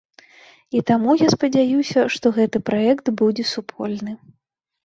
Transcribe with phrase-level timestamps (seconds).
[0.77, 4.19] І таму, я спадзяюся, што гэты праект будзе супольны.